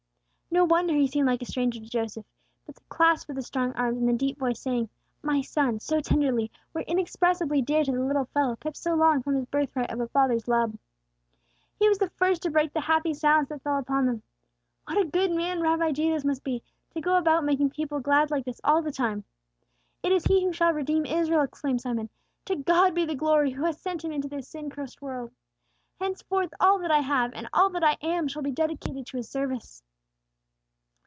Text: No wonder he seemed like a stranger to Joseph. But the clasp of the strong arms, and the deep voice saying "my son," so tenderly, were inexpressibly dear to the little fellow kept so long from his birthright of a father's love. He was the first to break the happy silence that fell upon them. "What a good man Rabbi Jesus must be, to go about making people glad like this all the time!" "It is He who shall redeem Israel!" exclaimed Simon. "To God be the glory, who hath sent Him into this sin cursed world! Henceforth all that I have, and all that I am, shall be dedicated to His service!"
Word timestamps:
No 0.53 0.65
wonder 0.65 0.93
he 0.93 1.07
seemed 1.07 1.27
like 1.27 1.41
a 1.41 1.45
stranger 1.45 1.79
to 1.79 1.89
Joseph. 1.89 2.25
But 2.65 2.75
the 2.75 2.81
clasp 2.89 3.29
of 3.29 3.37
the 3.37 3.41
strong 3.41 3.71
arms, 3.71 3.97
and 3.99 4.07
the 4.09 4.13
deep 4.13 4.37
voice 4.37 4.59
saying 4.59 4.89
"my 5.23 5.39
son," 5.39 5.79
so 5.79 6.01
tenderly, 6.01 6.51
were 6.73 6.81
inexpressibly 6.81 7.61
dear 7.61 7.85
to 7.85 7.91
the 7.93 8.01
little 8.03 8.25
fellow 8.25 8.57
kept 8.57 8.75
so 8.75 8.93
long 8.93 9.23
from 9.23 9.35
his 9.35 9.45
birthright 9.45 9.89
of 9.89 10.01
a 10.01 10.09
father's 10.09 10.49
love. 10.49 10.77
He 11.79 11.87
was 11.87 11.99
the 11.99 12.09
first 12.09 12.41
to 12.41 12.51
break 12.51 12.73
the 12.73 12.81
happy 12.81 13.13
silence 13.13 13.47
that 13.47 13.61
fell 13.61 13.77
upon 13.77 14.05
them. 14.05 14.23
"What 14.85 14.97
a 14.97 15.05
good 15.07 15.31
man 15.31 15.61
Rabbi 15.61 15.93
Jesus 15.93 16.25
must 16.25 16.43
be, 16.43 16.61
to 16.93 16.99
go 16.99 17.15
about 17.17 17.45
making 17.45 17.69
people 17.69 18.01
glad 18.01 18.29
like 18.29 18.43
this 18.43 18.59
all 18.61 18.81
the 18.81 18.91
time!" 18.91 19.23
"It 20.03 20.11
is 20.11 20.25
He 20.25 20.43
who 20.43 20.51
shall 20.51 20.73
redeem 20.73 21.05
Israel!" 21.05 21.43
exclaimed 21.43 21.79
Simon. 21.79 22.09
"To 22.47 22.57
God 22.57 22.93
be 22.93 23.05
the 23.05 23.15
glory, 23.15 23.51
who 23.51 23.63
hath 23.63 23.79
sent 23.79 24.03
Him 24.03 24.11
into 24.11 24.27
this 24.27 24.49
sin 24.49 24.69
cursed 24.69 25.01
world! 25.01 25.31
Henceforth 25.97 26.53
all 26.59 26.77
that 26.79 26.91
I 26.91 26.99
have, 26.99 27.31
and 27.35 27.47
all 27.53 27.69
that 27.69 27.85
I 27.85 27.95
am, 28.01 28.27
shall 28.27 28.41
be 28.43 28.51
dedicated 28.51 29.05
to 29.07 29.17
His 29.17 29.29
service!" 29.29 29.81